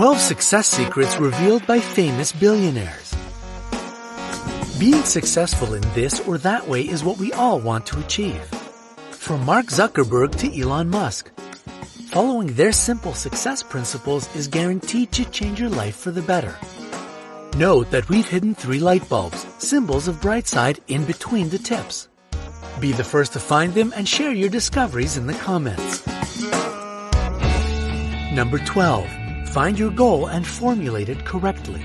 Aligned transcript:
12 0.00 0.18
Success 0.18 0.66
Secrets 0.66 1.18
Revealed 1.18 1.66
by 1.66 1.78
Famous 1.78 2.32
Billionaires. 2.32 3.14
Being 4.78 5.02
successful 5.02 5.74
in 5.74 5.82
this 5.92 6.26
or 6.26 6.38
that 6.38 6.66
way 6.66 6.88
is 6.88 7.04
what 7.04 7.18
we 7.18 7.34
all 7.34 7.60
want 7.60 7.84
to 7.84 8.00
achieve. 8.00 8.42
From 9.10 9.44
Mark 9.44 9.66
Zuckerberg 9.66 10.34
to 10.36 10.58
Elon 10.58 10.88
Musk, 10.88 11.30
following 12.12 12.46
their 12.54 12.72
simple 12.72 13.12
success 13.12 13.62
principles 13.62 14.34
is 14.34 14.48
guaranteed 14.48 15.12
to 15.12 15.30
change 15.30 15.60
your 15.60 15.68
life 15.68 15.96
for 15.96 16.10
the 16.10 16.22
better. 16.22 16.56
Note 17.58 17.90
that 17.90 18.08
we've 18.08 18.26
hidden 18.26 18.54
three 18.54 18.80
light 18.80 19.06
bulbs, 19.06 19.44
symbols 19.58 20.08
of 20.08 20.22
bright 20.22 20.48
side, 20.48 20.80
in 20.88 21.04
between 21.04 21.50
the 21.50 21.58
tips. 21.58 22.08
Be 22.80 22.92
the 22.92 23.04
first 23.04 23.34
to 23.34 23.38
find 23.38 23.74
them 23.74 23.92
and 23.94 24.08
share 24.08 24.32
your 24.32 24.48
discoveries 24.48 25.18
in 25.18 25.26
the 25.26 25.34
comments. 25.34 26.06
Number 28.32 28.56
12. 28.56 29.19
Find 29.52 29.76
your 29.76 29.90
goal 29.90 30.26
and 30.26 30.46
formulate 30.46 31.08
it 31.08 31.24
correctly. 31.24 31.84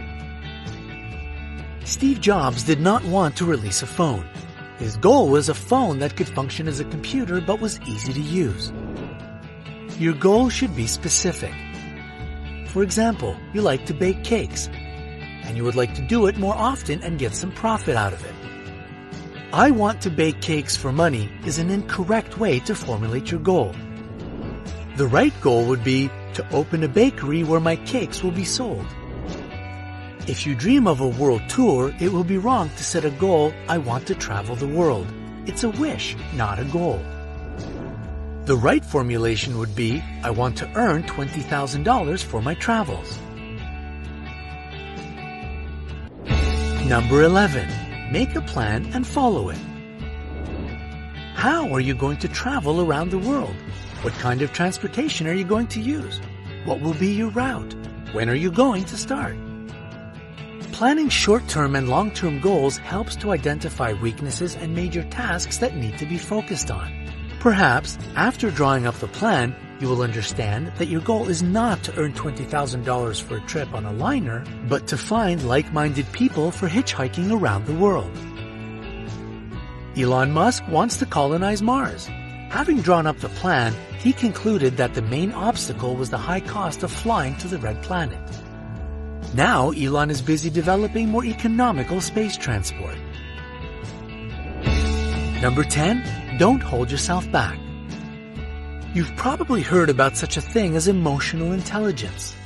Steve 1.83 2.21
Jobs 2.21 2.61
did 2.61 2.79
not 2.79 3.03
want 3.05 3.35
to 3.37 3.45
release 3.45 3.81
a 3.81 3.87
phone. 3.87 4.27
His 4.77 4.97
goal 4.97 5.29
was 5.29 5.49
a 5.49 5.55
phone 5.55 5.97
that 5.97 6.15
could 6.15 6.29
function 6.29 6.67
as 6.67 6.79
a 6.79 6.85
computer 6.85 7.41
but 7.41 7.59
was 7.59 7.79
easy 7.87 8.13
to 8.13 8.21
use. 8.21 8.71
Your 9.97 10.13
goal 10.13 10.49
should 10.49 10.75
be 10.75 10.85
specific. 10.85 11.53
For 12.67 12.83
example, 12.83 13.35
you 13.53 13.63
like 13.63 13.87
to 13.87 13.95
bake 13.95 14.23
cakes, 14.23 14.67
and 15.43 15.57
you 15.57 15.63
would 15.63 15.75
like 15.75 15.95
to 15.95 16.01
do 16.03 16.27
it 16.27 16.37
more 16.37 16.55
often 16.55 17.01
and 17.01 17.17
get 17.17 17.33
some 17.33 17.51
profit 17.51 17.95
out 17.95 18.13
of 18.13 18.23
it. 18.23 18.35
I 19.53 19.71
want 19.71 20.01
to 20.01 20.11
bake 20.11 20.39
cakes 20.39 20.75
for 20.75 20.91
money 20.91 21.31
is 21.45 21.57
an 21.57 21.71
incorrect 21.71 22.37
way 22.37 22.59
to 22.59 22.75
formulate 22.75 23.31
your 23.31 23.39
goal. 23.39 23.73
The 24.97 25.07
right 25.07 25.33
goal 25.41 25.65
would 25.65 25.83
be 25.83 26.11
to 26.35 26.49
open 26.51 26.83
a 26.83 26.87
bakery 26.87 27.43
where 27.43 27.59
my 27.59 27.75
cakes 27.77 28.23
will 28.23 28.31
be 28.31 28.45
sold. 28.45 28.85
If 30.27 30.45
you 30.45 30.55
dream 30.55 30.87
of 30.87 31.01
a 31.01 31.07
world 31.07 31.41
tour, 31.49 31.93
it 31.99 32.11
will 32.11 32.23
be 32.23 32.37
wrong 32.37 32.69
to 32.77 32.83
set 32.83 33.05
a 33.05 33.11
goal, 33.11 33.53
I 33.67 33.77
want 33.77 34.07
to 34.07 34.15
travel 34.15 34.55
the 34.55 34.67
world. 34.67 35.07
It's 35.45 35.63
a 35.63 35.69
wish, 35.69 36.15
not 36.33 36.59
a 36.59 36.65
goal. 36.65 36.99
The 38.45 38.57
right 38.57 38.83
formulation 38.83 39.57
would 39.57 39.75
be, 39.75 40.03
I 40.23 40.29
want 40.29 40.57
to 40.57 40.71
earn 40.75 41.03
$20,000 41.03 42.23
for 42.23 42.41
my 42.41 42.53
travels. 42.55 43.19
Number 46.87 47.23
11. 47.23 48.11
Make 48.11 48.35
a 48.35 48.41
plan 48.41 48.91
and 48.93 49.05
follow 49.07 49.49
it. 49.49 49.57
How 51.33 51.71
are 51.73 51.79
you 51.79 51.95
going 51.95 52.17
to 52.17 52.27
travel 52.27 52.81
around 52.81 53.09
the 53.09 53.17
world? 53.17 53.55
What 54.01 54.13
kind 54.13 54.43
of 54.43 54.53
transportation 54.53 55.25
are 55.25 55.33
you 55.33 55.43
going 55.43 55.67
to 55.67 55.81
use? 55.81 56.21
What 56.65 56.81
will 56.81 56.95
be 56.95 57.13
your 57.13 57.29
route? 57.29 57.75
When 58.13 58.27
are 58.27 58.35
you 58.35 58.51
going 58.51 58.85
to 58.85 58.97
start? 58.97 59.37
Planning 60.71 61.09
short-term 61.09 61.75
and 61.75 61.87
long-term 61.87 62.41
goals 62.41 62.77
helps 62.77 63.15
to 63.17 63.31
identify 63.31 63.93
weaknesses 63.93 64.55
and 64.55 64.73
major 64.73 65.03
tasks 65.03 65.59
that 65.59 65.75
need 65.75 65.99
to 65.99 66.07
be 66.07 66.17
focused 66.17 66.71
on. 66.71 66.91
Perhaps, 67.39 67.99
after 68.15 68.49
drawing 68.49 68.87
up 68.87 68.95
the 68.95 69.07
plan, 69.07 69.55
you 69.79 69.87
will 69.87 70.01
understand 70.01 70.71
that 70.77 70.87
your 70.87 71.01
goal 71.01 71.29
is 71.29 71.43
not 71.43 71.83
to 71.83 71.95
earn 71.99 72.13
$20,000 72.13 73.21
for 73.21 73.37
a 73.37 73.41
trip 73.41 73.71
on 73.75 73.85
a 73.85 73.93
liner, 73.93 74.43
but 74.67 74.87
to 74.87 74.97
find 74.97 75.47
like-minded 75.47 76.11
people 76.13 76.49
for 76.49 76.67
hitchhiking 76.67 77.31
around 77.31 77.67
the 77.67 77.75
world. 77.75 78.11
Elon 79.95 80.31
Musk 80.31 80.67
wants 80.67 80.97
to 80.97 81.05
colonize 81.05 81.61
Mars. 81.61 82.09
Having 82.55 82.83
drawn 82.83 83.05
up 83.05 83.19
the 83.19 83.27
plan, 83.27 83.75
he 83.99 84.13
concluded 84.13 84.77
that 84.77 84.93
the 84.93 85.01
main 85.01 85.33
obstacle 85.33 85.97
was 85.97 86.09
the 86.09 86.17
high 86.17 86.39
cost 86.39 86.83
of 86.83 86.89
flying 86.89 87.35
to 87.39 87.49
the 87.49 87.57
Red 87.57 87.83
Planet. 87.83 88.17
Now 89.33 89.71
Elon 89.71 90.09
is 90.09 90.21
busy 90.21 90.49
developing 90.49 91.09
more 91.09 91.25
economical 91.25 91.99
space 91.99 92.37
transport. 92.37 92.95
Number 95.41 95.65
10. 95.65 96.37
Don't 96.37 96.63
hold 96.63 96.89
yourself 96.89 97.29
back. 97.29 97.59
You've 98.93 99.13
probably 99.17 99.61
heard 99.61 99.89
about 99.89 100.15
such 100.15 100.37
a 100.37 100.41
thing 100.41 100.77
as 100.77 100.87
emotional 100.87 101.51
intelligence. 101.51 102.37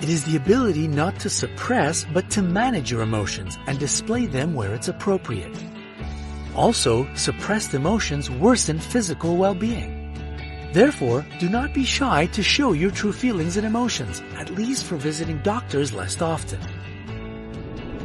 It 0.00 0.08
is 0.08 0.24
the 0.24 0.36
ability 0.36 0.88
not 0.88 1.20
to 1.20 1.28
suppress 1.28 2.06
but 2.14 2.30
to 2.30 2.40
manage 2.40 2.90
your 2.90 3.02
emotions 3.02 3.58
and 3.66 3.78
display 3.78 4.24
them 4.24 4.54
where 4.54 4.72
it's 4.72 4.88
appropriate. 4.88 5.54
Also, 6.54 7.08
suppressed 7.14 7.74
emotions 7.74 8.30
worsen 8.30 8.78
physical 8.78 9.36
well-being. 9.36 9.98
Therefore, 10.72 11.24
do 11.38 11.48
not 11.48 11.74
be 11.74 11.84
shy 11.84 12.26
to 12.26 12.42
show 12.42 12.72
your 12.72 12.90
true 12.90 13.12
feelings 13.12 13.56
and 13.56 13.66
emotions, 13.66 14.22
at 14.36 14.50
least 14.50 14.84
for 14.84 14.96
visiting 14.96 15.38
doctors 15.42 15.92
less 15.92 16.20
often. 16.20 16.60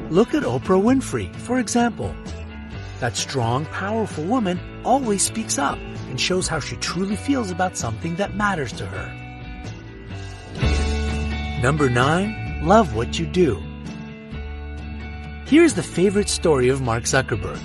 Look 0.09 0.33
at 0.33 0.43
Oprah 0.43 0.81
Winfrey, 0.81 1.33
for 1.35 1.59
example. 1.59 2.15
That 2.99 3.15
strong, 3.15 3.65
powerful 3.65 4.23
woman 4.23 4.59
always 4.83 5.21
speaks 5.21 5.57
up 5.57 5.77
and 6.09 6.19
shows 6.19 6.47
how 6.47 6.59
she 6.59 6.77
truly 6.77 7.15
feels 7.15 7.51
about 7.51 7.77
something 7.77 8.15
that 8.15 8.35
matters 8.35 8.73
to 8.73 8.85
her. 8.85 9.13
Number 11.61 11.89
9. 11.89 12.65
Love 12.65 12.95
what 12.95 13.19
you 13.19 13.25
do. 13.25 13.61
Here's 15.45 15.73
the 15.73 15.83
favorite 15.83 16.29
story 16.29 16.69
of 16.69 16.81
Mark 16.81 17.03
Zuckerberg. 17.03 17.61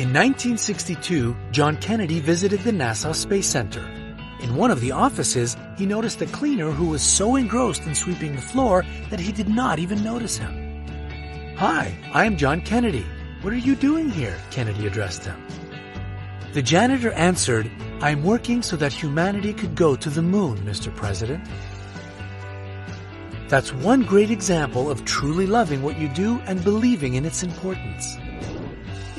In 0.00 0.14
1962, 0.14 1.36
John 1.50 1.76
Kennedy 1.76 2.20
visited 2.20 2.60
the 2.60 2.70
NASA 2.70 3.14
Space 3.14 3.46
Center. 3.46 3.86
In 4.40 4.56
one 4.56 4.70
of 4.70 4.80
the 4.80 4.92
offices, 4.92 5.58
he 5.76 5.84
noticed 5.84 6.22
a 6.22 6.26
cleaner 6.26 6.70
who 6.70 6.86
was 6.86 7.02
so 7.02 7.36
engrossed 7.36 7.82
in 7.82 7.94
sweeping 7.94 8.34
the 8.34 8.40
floor 8.40 8.82
that 9.10 9.20
he 9.20 9.30
did 9.30 9.50
not 9.50 9.78
even 9.78 10.02
notice 10.02 10.38
him. 10.38 10.86
Hi, 11.58 11.94
I 12.14 12.24
am 12.24 12.38
John 12.38 12.62
Kennedy. 12.62 13.04
What 13.42 13.52
are 13.52 13.58
you 13.58 13.76
doing 13.76 14.08
here? 14.08 14.34
Kennedy 14.50 14.86
addressed 14.86 15.26
him. 15.26 15.38
The 16.54 16.62
janitor 16.62 17.12
answered, 17.12 17.70
I'm 18.00 18.24
working 18.24 18.62
so 18.62 18.76
that 18.76 18.94
humanity 18.94 19.52
could 19.52 19.74
go 19.74 19.96
to 19.96 20.08
the 20.08 20.22
moon, 20.22 20.56
Mr. 20.60 20.96
President. 20.96 21.46
That's 23.50 23.74
one 23.74 24.04
great 24.04 24.30
example 24.30 24.90
of 24.90 25.04
truly 25.04 25.46
loving 25.46 25.82
what 25.82 25.98
you 25.98 26.08
do 26.08 26.40
and 26.46 26.64
believing 26.64 27.16
in 27.16 27.26
its 27.26 27.42
importance. 27.42 28.16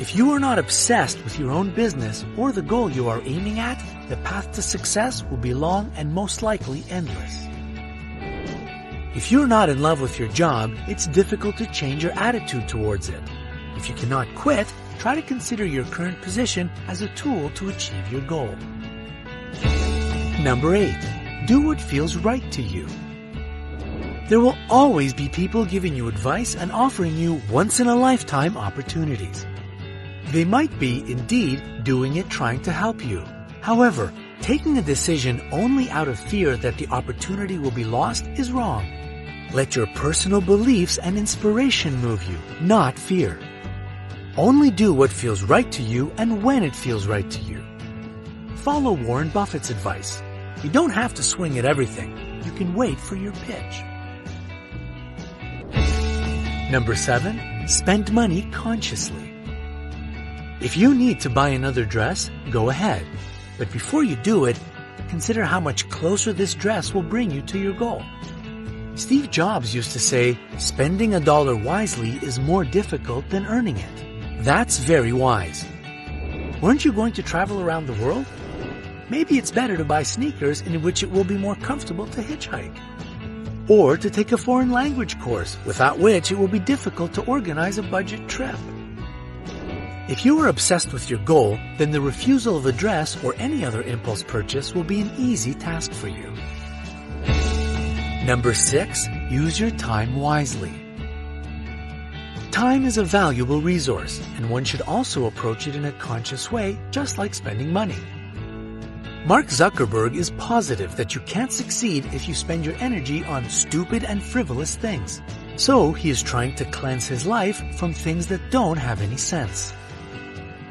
If 0.01 0.15
you 0.15 0.31
are 0.31 0.39
not 0.39 0.57
obsessed 0.57 1.23
with 1.23 1.37
your 1.37 1.51
own 1.51 1.75
business 1.75 2.25
or 2.35 2.51
the 2.51 2.63
goal 2.63 2.89
you 2.89 3.07
are 3.07 3.21
aiming 3.23 3.59
at, 3.59 3.79
the 4.09 4.17
path 4.17 4.51
to 4.53 4.61
success 4.63 5.23
will 5.23 5.37
be 5.37 5.53
long 5.53 5.91
and 5.95 6.11
most 6.11 6.41
likely 6.41 6.83
endless. 6.89 7.45
If 9.15 9.31
you're 9.31 9.45
not 9.45 9.69
in 9.69 9.83
love 9.83 10.01
with 10.01 10.17
your 10.17 10.29
job, 10.29 10.73
it's 10.87 11.05
difficult 11.05 11.55
to 11.57 11.67
change 11.67 12.01
your 12.03 12.13
attitude 12.13 12.67
towards 12.67 13.09
it. 13.09 13.21
If 13.75 13.89
you 13.89 13.93
cannot 13.93 14.27
quit, 14.33 14.73
try 14.97 15.13
to 15.13 15.21
consider 15.21 15.67
your 15.67 15.85
current 15.85 16.19
position 16.23 16.71
as 16.87 17.03
a 17.03 17.13
tool 17.13 17.51
to 17.51 17.69
achieve 17.69 18.11
your 18.11 18.21
goal. 18.21 18.55
Number 20.41 20.73
8. 20.75 21.45
Do 21.45 21.61
what 21.61 21.79
feels 21.79 22.15
right 22.15 22.51
to 22.53 22.63
you. 22.63 22.87
There 24.29 24.39
will 24.39 24.57
always 24.67 25.13
be 25.13 25.29
people 25.29 25.63
giving 25.63 25.95
you 25.95 26.07
advice 26.07 26.55
and 26.55 26.71
offering 26.71 27.17
you 27.17 27.39
once-in-a-lifetime 27.51 28.57
opportunities. 28.57 29.45
They 30.27 30.45
might 30.45 30.77
be, 30.79 30.99
indeed, 31.11 31.83
doing 31.83 32.15
it 32.15 32.29
trying 32.29 32.61
to 32.63 32.71
help 32.71 33.03
you. 33.03 33.23
However, 33.61 34.13
taking 34.41 34.77
a 34.77 34.81
decision 34.81 35.41
only 35.51 35.89
out 35.89 36.07
of 36.07 36.19
fear 36.19 36.55
that 36.57 36.77
the 36.77 36.87
opportunity 36.87 37.57
will 37.57 37.71
be 37.71 37.83
lost 37.83 38.25
is 38.27 38.51
wrong. 38.51 38.85
Let 39.53 39.75
your 39.75 39.87
personal 39.87 40.41
beliefs 40.41 40.97
and 40.97 41.17
inspiration 41.17 41.97
move 41.97 42.23
you, 42.23 42.37
not 42.61 42.97
fear. 42.97 43.39
Only 44.37 44.71
do 44.71 44.93
what 44.93 45.11
feels 45.11 45.43
right 45.43 45.69
to 45.73 45.81
you 45.83 46.11
and 46.17 46.41
when 46.41 46.63
it 46.63 46.75
feels 46.75 47.05
right 47.05 47.29
to 47.29 47.41
you. 47.41 47.61
Follow 48.55 48.93
Warren 48.93 49.29
Buffett's 49.29 49.69
advice. 49.69 50.21
You 50.63 50.69
don't 50.69 50.91
have 50.91 51.13
to 51.15 51.23
swing 51.23 51.57
at 51.57 51.65
everything. 51.65 52.15
You 52.45 52.51
can 52.53 52.73
wait 52.73 52.99
for 52.99 53.15
your 53.15 53.33
pitch. 53.33 53.83
Number 56.71 56.95
7. 56.95 57.67
Spend 57.67 58.13
money 58.13 58.47
consciously. 58.51 59.30
If 60.61 60.77
you 60.77 60.93
need 60.93 61.19
to 61.21 61.29
buy 61.31 61.49
another 61.49 61.85
dress, 61.85 62.29
go 62.51 62.69
ahead. 62.69 63.03
But 63.57 63.71
before 63.71 64.03
you 64.03 64.15
do 64.15 64.45
it, 64.45 64.59
consider 65.09 65.43
how 65.43 65.59
much 65.59 65.89
closer 65.89 66.33
this 66.33 66.53
dress 66.53 66.93
will 66.93 67.01
bring 67.01 67.31
you 67.31 67.41
to 67.41 67.57
your 67.57 67.73
goal. 67.73 68.03
Steve 68.93 69.31
Jobs 69.31 69.73
used 69.73 69.91
to 69.93 69.99
say, 69.99 70.37
spending 70.59 71.15
a 71.15 71.19
dollar 71.19 71.55
wisely 71.55 72.11
is 72.21 72.39
more 72.39 72.63
difficult 72.63 73.27
than 73.29 73.47
earning 73.47 73.77
it. 73.77 74.43
That's 74.43 74.77
very 74.77 75.11
wise. 75.11 75.65
Weren't 76.61 76.85
you 76.85 76.93
going 76.93 77.13
to 77.13 77.23
travel 77.23 77.59
around 77.59 77.87
the 77.87 77.99
world? 78.03 78.27
Maybe 79.09 79.39
it's 79.39 79.49
better 79.49 79.77
to 79.77 79.83
buy 79.83 80.03
sneakers 80.03 80.61
in 80.61 80.79
which 80.83 81.01
it 81.01 81.09
will 81.09 81.23
be 81.23 81.39
more 81.39 81.55
comfortable 81.55 82.05
to 82.05 82.21
hitchhike. 82.21 82.77
Or 83.67 83.97
to 83.97 84.11
take 84.11 84.31
a 84.31 84.37
foreign 84.37 84.71
language 84.71 85.19
course, 85.21 85.57
without 85.65 85.97
which 85.97 86.31
it 86.31 86.37
will 86.37 86.47
be 86.47 86.59
difficult 86.59 87.13
to 87.13 87.25
organize 87.25 87.79
a 87.79 87.83
budget 87.83 88.29
trip. 88.29 88.55
If 90.11 90.25
you 90.25 90.37
are 90.41 90.49
obsessed 90.49 90.91
with 90.91 91.09
your 91.09 91.19
goal, 91.19 91.57
then 91.77 91.91
the 91.91 92.01
refusal 92.01 92.57
of 92.57 92.65
a 92.65 92.73
dress 92.73 93.15
or 93.23 93.33
any 93.37 93.63
other 93.63 93.81
impulse 93.83 94.23
purchase 94.23 94.75
will 94.75 94.83
be 94.83 94.99
an 94.99 95.09
easy 95.17 95.53
task 95.53 95.93
for 95.93 96.09
you. 96.09 96.33
Number 98.25 98.53
6. 98.53 99.07
Use 99.29 99.57
your 99.57 99.71
time 99.71 100.17
wisely. 100.17 100.73
Time 102.51 102.85
is 102.85 102.97
a 102.97 103.05
valuable 103.05 103.61
resource, 103.61 104.19
and 104.35 104.49
one 104.49 104.65
should 104.65 104.81
also 104.81 105.27
approach 105.27 105.67
it 105.67 105.77
in 105.77 105.85
a 105.85 105.93
conscious 105.93 106.51
way, 106.51 106.77
just 106.91 107.17
like 107.17 107.33
spending 107.33 107.71
money. 107.71 107.95
Mark 109.25 109.45
Zuckerberg 109.45 110.13
is 110.17 110.31
positive 110.31 110.93
that 110.97 111.15
you 111.15 111.21
can't 111.21 111.53
succeed 111.53 112.05
if 112.13 112.27
you 112.27 112.33
spend 112.33 112.65
your 112.65 112.75
energy 112.79 113.23
on 113.23 113.49
stupid 113.49 114.03
and 114.03 114.21
frivolous 114.21 114.75
things. 114.75 115.21
So 115.55 115.93
he 115.93 116.09
is 116.09 116.21
trying 116.21 116.55
to 116.55 116.65
cleanse 116.65 117.07
his 117.07 117.25
life 117.25 117.63
from 117.77 117.93
things 117.93 118.27
that 118.27 118.51
don't 118.51 118.77
have 118.77 119.01
any 119.01 119.15
sense. 119.15 119.73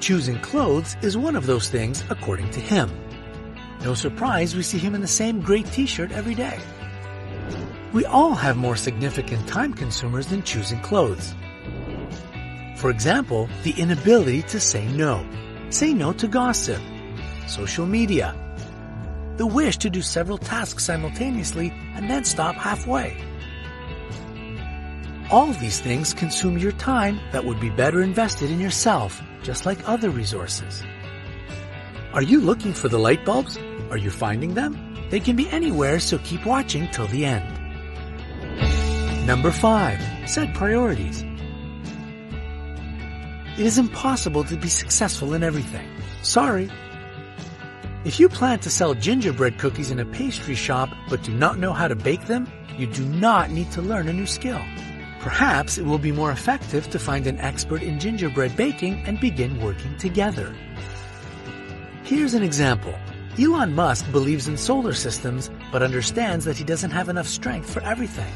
Choosing 0.00 0.40
clothes 0.40 0.96
is 1.02 1.18
one 1.18 1.36
of 1.36 1.44
those 1.44 1.68
things 1.68 2.02
according 2.08 2.50
to 2.52 2.60
him. 2.60 2.90
No 3.84 3.92
surprise 3.92 4.56
we 4.56 4.62
see 4.62 4.78
him 4.78 4.94
in 4.94 5.02
the 5.02 5.06
same 5.06 5.42
gray 5.42 5.62
t-shirt 5.62 6.10
every 6.10 6.34
day. 6.34 6.58
We 7.92 8.06
all 8.06 8.34
have 8.34 8.56
more 8.56 8.76
significant 8.76 9.46
time 9.46 9.74
consumers 9.74 10.28
than 10.28 10.42
choosing 10.42 10.80
clothes. 10.80 11.34
For 12.76 12.88
example, 12.88 13.46
the 13.62 13.72
inability 13.72 14.40
to 14.44 14.58
say 14.58 14.86
no. 14.86 15.26
Say 15.68 15.92
no 15.92 16.14
to 16.14 16.26
gossip, 16.26 16.80
social 17.46 17.84
media, 17.84 18.34
the 19.36 19.46
wish 19.46 19.76
to 19.78 19.90
do 19.90 20.00
several 20.00 20.38
tasks 20.38 20.84
simultaneously 20.84 21.74
and 21.94 22.08
then 22.08 22.24
stop 22.24 22.54
halfway. 22.54 23.22
All 25.30 25.52
these 25.52 25.78
things 25.78 26.14
consume 26.14 26.56
your 26.56 26.72
time 26.72 27.20
that 27.32 27.44
would 27.44 27.60
be 27.60 27.70
better 27.70 28.02
invested 28.02 28.50
in 28.50 28.60
yourself, 28.60 29.22
just 29.42 29.66
like 29.66 29.88
other 29.88 30.10
resources. 30.10 30.82
Are 32.12 32.22
you 32.22 32.40
looking 32.40 32.72
for 32.72 32.88
the 32.88 32.98
light 32.98 33.24
bulbs? 33.24 33.58
Are 33.90 33.96
you 33.96 34.10
finding 34.10 34.54
them? 34.54 34.76
They 35.10 35.20
can 35.20 35.36
be 35.36 35.48
anywhere, 35.50 36.00
so 36.00 36.18
keep 36.18 36.44
watching 36.46 36.88
till 36.90 37.06
the 37.06 37.24
end. 37.24 37.46
Number 39.26 39.50
5. 39.50 40.28
Set 40.28 40.54
priorities. 40.54 41.22
It 43.58 43.66
is 43.66 43.78
impossible 43.78 44.44
to 44.44 44.56
be 44.56 44.68
successful 44.68 45.34
in 45.34 45.42
everything. 45.42 45.88
Sorry. 46.22 46.70
If 48.04 48.18
you 48.18 48.28
plan 48.28 48.60
to 48.60 48.70
sell 48.70 48.94
gingerbread 48.94 49.58
cookies 49.58 49.90
in 49.90 50.00
a 50.00 50.06
pastry 50.06 50.54
shop 50.54 50.88
but 51.08 51.22
do 51.22 51.32
not 51.32 51.58
know 51.58 51.72
how 51.72 51.86
to 51.86 51.94
bake 51.94 52.26
them, 52.26 52.48
you 52.78 52.86
do 52.86 53.04
not 53.04 53.50
need 53.50 53.70
to 53.72 53.82
learn 53.82 54.08
a 54.08 54.12
new 54.12 54.26
skill. 54.26 54.60
Perhaps 55.20 55.76
it 55.76 55.84
will 55.84 55.98
be 55.98 56.12
more 56.12 56.30
effective 56.30 56.88
to 56.90 56.98
find 56.98 57.26
an 57.26 57.38
expert 57.40 57.82
in 57.82 58.00
gingerbread 58.00 58.56
baking 58.56 59.02
and 59.06 59.20
begin 59.20 59.60
working 59.60 59.94
together. 59.98 60.54
Here's 62.04 62.32
an 62.32 62.42
example. 62.42 62.94
Elon 63.38 63.74
Musk 63.74 64.10
believes 64.12 64.48
in 64.48 64.56
solar 64.56 64.94
systems 64.94 65.50
but 65.70 65.82
understands 65.82 66.46
that 66.46 66.56
he 66.56 66.64
doesn't 66.64 66.90
have 66.90 67.10
enough 67.10 67.28
strength 67.28 67.70
for 67.70 67.82
everything. 67.82 68.32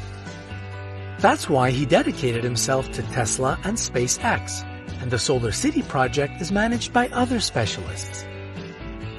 That's 1.19 1.49
why 1.49 1.71
he 1.71 1.87
dedicated 1.87 2.43
himself 2.43 2.91
to 2.91 3.01
Tesla 3.01 3.59
and 3.63 3.77
SpaceX, 3.77 4.63
and 5.01 5.09
the 5.09 5.17
Solar 5.17 5.51
City 5.51 5.81
project 5.81 6.39
is 6.39 6.51
managed 6.51 6.93
by 6.93 7.09
other 7.09 7.39
specialists. 7.39 8.23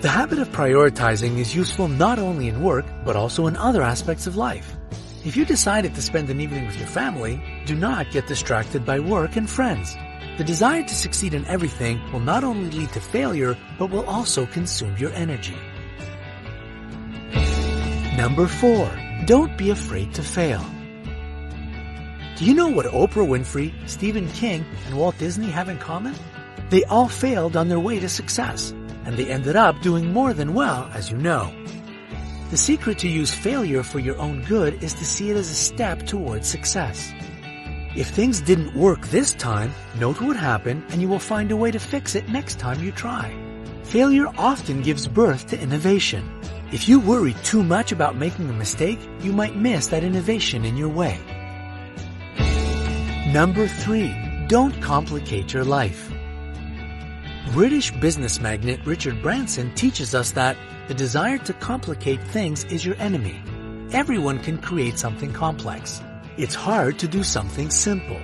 The 0.03 0.09
habit 0.09 0.39
of 0.39 0.49
prioritizing 0.51 1.39
is 1.39 1.57
useful 1.57 1.89
not 1.89 2.21
only 2.21 2.47
in 2.49 2.63
work, 2.63 2.87
but 3.05 3.17
also 3.17 3.49
in 3.49 3.57
other 3.57 3.83
aspects 3.83 4.29
of 4.29 4.37
life. 4.37 4.77
If 5.25 5.37
you 5.37 5.45
decided 5.45 5.95
to 5.97 6.03
spend 6.03 6.31
an 6.31 6.41
evening 6.41 6.67
with 6.67 6.79
your 6.79 6.87
family, 6.87 7.43
do 7.67 7.75
not 7.75 8.11
get 8.11 8.27
distracted 8.27 8.87
by 8.87 9.01
work 9.01 9.37
and 9.37 9.51
friends. 9.51 9.97
The 10.39 10.45
desire 10.45 10.83
to 10.83 10.95
succeed 10.95 11.35
in 11.35 11.45
everything 11.47 12.01
will 12.13 12.21
not 12.21 12.45
only 12.45 12.71
lead 12.71 12.91
to 12.93 13.01
failure, 13.01 13.57
but 13.79 13.91
will 13.91 14.07
also 14.07 14.47
consume 14.47 14.97
your 14.97 15.13
energy. 15.13 15.57
Number 18.17 18.47
4. 18.47 19.25
Don't 19.27 19.59
be 19.59 19.71
afraid 19.71 20.15
to 20.15 20.23
fail. 20.23 20.65
Do 22.37 22.45
you 22.45 22.55
know 22.55 22.69
what 22.69 22.87
Oprah 22.87 23.27
Winfrey, 23.27 23.73
Stephen 23.89 24.29
King, 24.33 24.65
and 24.87 24.97
Walt 24.97 25.19
Disney 25.19 25.51
have 25.51 25.69
in 25.69 25.79
common? 25.79 26.15
They 26.71 26.85
all 26.85 27.09
failed 27.09 27.57
on 27.57 27.69
their 27.69 27.81
way 27.81 27.99
to 27.99 28.09
success, 28.09 28.73
and 29.05 29.17
they 29.17 29.31
ended 29.31 29.57
up 29.57 29.81
doing 29.81 30.13
more 30.13 30.35
than 30.35 30.55
well, 30.55 30.91
as 30.95 31.11
you 31.11 31.17
know. 31.17 31.53
The 32.51 32.57
secret 32.57 32.99
to 32.99 33.09
use 33.09 33.35
failure 33.35 33.83
for 33.83 33.99
your 33.99 34.19
own 34.19 34.43
good 34.45 34.83
is 34.83 34.95
to 34.95 35.05
see 35.05 35.31
it 35.31 35.37
as 35.37 35.51
a 35.51 35.55
step 35.55 36.07
towards 36.07 36.47
success. 36.47 37.13
If 37.97 38.09
things 38.09 38.43
didn't 38.43 38.77
work 38.77 39.07
this 39.07 39.33
time, 39.33 39.73
note 39.99 40.21
what 40.21 40.37
happened 40.37 40.85
and 40.91 41.01
you 41.01 41.09
will 41.09 41.19
find 41.19 41.51
a 41.51 41.57
way 41.57 41.71
to 41.71 41.79
fix 41.79 42.15
it 42.15 42.29
next 42.29 42.59
time 42.59 42.83
you 42.83 42.93
try. 42.93 43.35
Failure 43.85 44.27
often 44.37 44.83
gives 44.83 45.09
birth 45.09 45.47
to 45.47 45.59
innovation. 45.59 46.23
If 46.73 46.91
you 46.91 47.01
worry 47.01 47.33
too 47.43 47.63
much 47.63 47.93
about 47.93 48.15
making 48.15 48.51
a 48.51 48.53
mistake, 48.53 48.99
you 49.23 49.33
might 49.33 49.57
miss 49.57 49.87
that 49.87 50.05
innovation 50.05 50.67
in 50.67 50.77
your 50.77 50.91
way. 50.91 51.19
Number 53.33 53.67
3. 53.67 54.45
Don't 54.49 54.79
complicate 54.83 55.55
your 55.55 55.65
life. 55.65 56.13
British 57.55 57.93
business 57.93 58.41
magnate 58.41 58.85
Richard 58.85 59.23
Branson 59.23 59.75
teaches 59.75 60.15
us 60.15 60.33
that 60.33 60.59
the 60.87 60.95
desire 60.95 61.39
to 61.39 61.55
complicate 61.55 62.23
things 62.23 62.65
is 62.65 62.85
your 62.85 62.97
enemy. 62.97 63.43
Everyone 63.93 64.39
can 64.39 64.59
create 64.59 64.99
something 64.99 65.33
complex. 65.33 66.03
It's 66.39 66.55
hard 66.55 66.99
to 66.99 67.09
do 67.09 67.23
something 67.23 67.71
simple. 67.71 68.21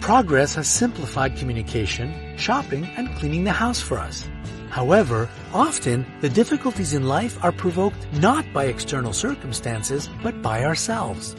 Progress 0.00 0.54
has 0.54 0.68
simplified 0.68 1.36
communication, 1.36 2.36
shopping, 2.38 2.86
and 2.96 3.14
cleaning 3.16 3.44
the 3.44 3.52
house 3.52 3.78
for 3.78 3.98
us. 3.98 4.26
However, 4.70 5.28
often 5.52 6.06
the 6.22 6.30
difficulties 6.30 6.94
in 6.94 7.06
life 7.06 7.36
are 7.44 7.52
provoked 7.52 8.10
not 8.14 8.50
by 8.54 8.64
external 8.64 9.12
circumstances, 9.12 10.08
but 10.22 10.40
by 10.40 10.64
ourselves. 10.64 11.36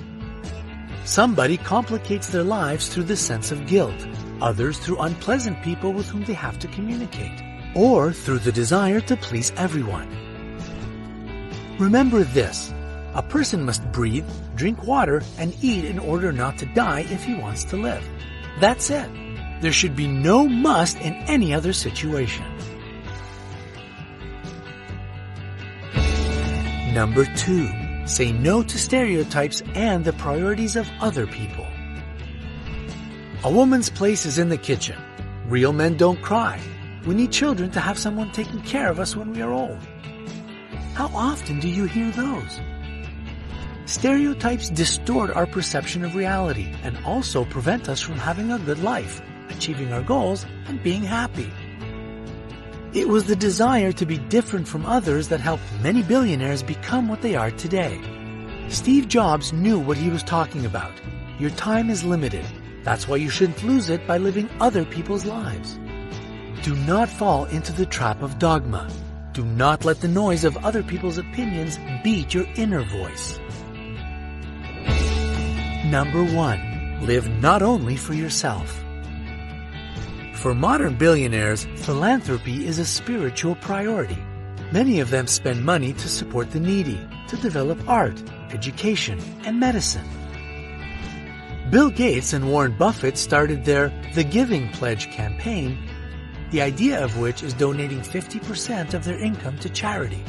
Somebody 1.03 1.57
complicates 1.57 2.27
their 2.27 2.43
lives 2.43 2.87
through 2.89 3.05
the 3.05 3.17
sense 3.17 3.51
of 3.51 3.65
guilt, 3.65 4.07
others 4.39 4.77
through 4.77 4.99
unpleasant 4.99 5.63
people 5.63 5.93
with 5.93 6.07
whom 6.07 6.23
they 6.25 6.33
have 6.33 6.59
to 6.59 6.67
communicate 6.67 7.41
or 7.75 8.13
through 8.13 8.39
the 8.39 8.51
desire 8.51 9.01
to 9.01 9.17
please 9.17 9.51
everyone. 9.57 10.07
Remember 11.79 12.23
this. 12.23 12.71
A 13.15 13.21
person 13.21 13.63
must 13.63 13.83
breathe, 13.91 14.27
drink 14.55 14.83
water, 14.83 15.21
and 15.37 15.55
eat 15.61 15.85
in 15.85 15.99
order 15.99 16.31
not 16.31 16.57
to 16.57 16.65
die 16.65 17.01
if 17.11 17.23
he 17.23 17.35
wants 17.35 17.63
to 17.65 17.77
live. 17.77 18.03
That's 18.59 18.89
it. 18.89 19.09
There 19.61 19.71
should 19.71 19.95
be 19.95 20.07
no 20.07 20.47
must 20.47 20.99
in 20.99 21.13
any 21.27 21.53
other 21.53 21.73
situation. 21.73 22.45
Number 26.93 27.25
two, 27.35 27.69
say 28.05 28.31
no 28.31 28.63
to 28.63 28.77
stereotypes 28.77 29.61
and 29.73 30.03
the 30.05 30.13
priorities 30.13 30.75
of 30.75 30.89
other 30.99 31.25
people. 31.27 31.65
A 33.43 33.51
woman's 33.51 33.89
place 33.89 34.25
is 34.25 34.37
in 34.37 34.49
the 34.49 34.57
kitchen. 34.57 34.97
Real 35.47 35.73
men 35.73 35.97
don't 35.97 36.21
cry. 36.21 36.59
We 37.05 37.13
need 37.13 37.31
children 37.31 37.69
to 37.71 37.79
have 37.79 37.99
someone 37.99 38.31
taking 38.31 38.61
care 38.61 38.89
of 38.89 38.99
us 38.99 39.15
when 39.15 39.33
we 39.33 39.41
are 39.41 39.51
old. 39.51 39.79
How 40.93 41.07
often 41.13 41.59
do 41.59 41.67
you 41.67 41.85
hear 41.85 42.09
those? 42.11 42.59
Stereotypes 43.85 44.69
distort 44.69 45.35
our 45.35 45.45
perception 45.45 46.05
of 46.05 46.15
reality 46.15 46.73
and 46.83 46.97
also 47.05 47.43
prevent 47.43 47.89
us 47.89 47.99
from 47.99 48.15
having 48.15 48.51
a 48.51 48.59
good 48.59 48.81
life, 48.81 49.21
achieving 49.49 49.91
our 49.91 50.01
goals, 50.01 50.45
and 50.67 50.81
being 50.81 51.03
happy. 51.03 51.51
It 52.93 53.09
was 53.09 53.25
the 53.25 53.35
desire 53.35 53.91
to 53.91 54.05
be 54.05 54.17
different 54.17 54.67
from 54.69 54.85
others 54.85 55.27
that 55.27 55.41
helped 55.41 55.63
many 55.81 56.01
billionaires 56.01 56.63
become 56.63 57.09
what 57.09 57.21
they 57.21 57.35
are 57.35 57.51
today. 57.51 57.99
Steve 58.69 59.09
Jobs 59.09 59.51
knew 59.51 59.79
what 59.79 59.97
he 59.97 60.09
was 60.09 60.23
talking 60.23 60.65
about. 60.65 60.93
Your 61.37 61.49
time 61.51 61.89
is 61.89 62.05
limited. 62.05 62.45
That's 62.83 63.07
why 63.07 63.17
you 63.17 63.29
shouldn't 63.29 63.63
lose 63.63 63.89
it 63.89 64.07
by 64.07 64.17
living 64.17 64.49
other 64.61 64.85
people's 64.85 65.25
lives. 65.25 65.77
Do 66.61 66.73
not 66.87 67.09
fall 67.09 67.45
into 67.45 67.73
the 67.73 67.85
trap 67.85 68.21
of 68.21 68.39
dogma. 68.39 68.89
Do 69.33 69.43
not 69.43 69.83
let 69.83 69.99
the 69.99 70.07
noise 70.07 70.45
of 70.45 70.55
other 70.63 70.83
people's 70.83 71.17
opinions 71.17 71.77
beat 72.03 72.33
your 72.33 72.45
inner 72.55 72.83
voice. 72.83 73.39
Number 75.85 76.23
one, 76.23 77.05
live 77.05 77.29
not 77.41 77.61
only 77.61 77.95
for 77.95 78.13
yourself. 78.13 78.83
For 80.35 80.55
modern 80.55 80.95
billionaires, 80.95 81.65
philanthropy 81.75 82.65
is 82.65 82.79
a 82.79 82.85
spiritual 82.85 83.55
priority. 83.55 84.17
Many 84.71 84.99
of 84.99 85.09
them 85.09 85.27
spend 85.27 85.63
money 85.63 85.93
to 85.93 86.07
support 86.07 86.51
the 86.51 86.59
needy, 86.59 86.99
to 87.27 87.37
develop 87.37 87.77
art, 87.87 88.21
education, 88.51 89.19
and 89.45 89.59
medicine. 89.59 90.07
Bill 91.69 91.89
Gates 91.89 92.33
and 92.33 92.49
Warren 92.49 92.77
Buffett 92.77 93.17
started 93.17 93.65
their 93.65 93.89
The 94.13 94.23
Giving 94.23 94.69
Pledge 94.69 95.11
campaign 95.11 95.77
the 96.53 96.61
idea 96.61 97.03
of 97.03 97.17
which 97.17 97.41
is 97.41 97.51
donating 97.55 97.99
50% 97.99 98.93
of 98.93 99.03
their 99.03 99.17
income 99.17 99.57
to 99.57 99.69
charity. 99.69 100.23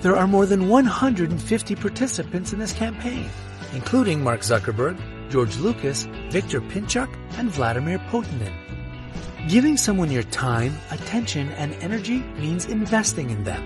There 0.00 0.14
are 0.14 0.28
more 0.28 0.46
than 0.46 0.68
150 0.68 1.74
participants 1.74 2.52
in 2.52 2.60
this 2.60 2.72
campaign, 2.72 3.28
including 3.74 4.22
Mark 4.22 4.40
Zuckerberg, 4.40 4.98
George 5.30 5.56
Lucas, 5.56 6.04
Victor 6.30 6.60
Pinchuk, 6.60 7.08
and 7.38 7.50
Vladimir 7.50 7.98
Potanin. 8.10 8.52
Giving 9.48 9.76
someone 9.76 10.10
your 10.10 10.24
time, 10.24 10.76
attention, 10.90 11.50
and 11.50 11.74
energy 11.74 12.18
means 12.38 12.66
investing 12.66 13.30
in 13.30 13.44
them. 13.44 13.62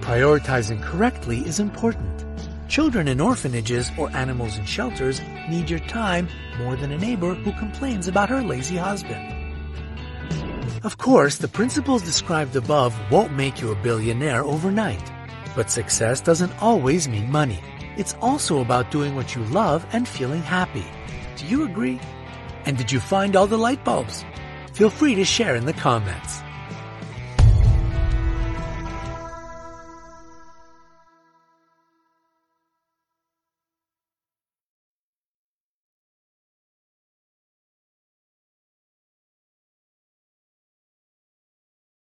Prioritizing 0.00 0.82
correctly 0.82 1.40
is 1.40 1.60
important. 1.60 2.24
Children 2.68 3.08
in 3.08 3.20
orphanages 3.20 3.90
or 3.98 4.10
animals 4.10 4.56
in 4.56 4.64
shelters 4.64 5.20
need 5.48 5.68
your 5.68 5.80
time 5.80 6.28
more 6.58 6.76
than 6.76 6.92
a 6.92 6.98
neighbor 6.98 7.34
who 7.34 7.52
complains 7.52 8.08
about 8.08 8.28
her 8.28 8.42
lazy 8.42 8.76
husband. 8.76 9.36
Of 10.82 10.96
course, 10.96 11.36
the 11.36 11.48
principles 11.48 12.02
described 12.02 12.56
above 12.56 12.96
won't 13.10 13.32
make 13.32 13.60
you 13.60 13.70
a 13.70 13.82
billionaire 13.82 14.42
overnight. 14.42 15.12
But 15.54 15.70
success 15.70 16.20
doesn't 16.20 16.62
always 16.62 17.08
mean 17.08 17.30
money. 17.30 17.60
It's 17.96 18.14
also 18.20 18.60
about 18.60 18.90
doing 18.90 19.14
what 19.14 19.34
you 19.34 19.44
love 19.44 19.86
and 19.92 20.06
feeling 20.06 20.42
happy. 20.42 20.84
Do 21.36 21.46
you 21.46 21.64
agree? 21.64 22.00
And 22.66 22.76
did 22.76 22.92
you 22.92 23.00
find 23.00 23.36
all 23.36 23.46
the 23.46 23.56
light 23.58 23.84
bulbs? 23.84 24.24
Feel 24.72 24.90
free 24.90 25.14
to 25.14 25.24
share 25.24 25.56
in 25.56 25.66
the 25.66 25.72
comments. 25.72 26.42